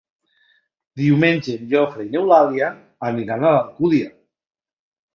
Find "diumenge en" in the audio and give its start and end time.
1.01-1.69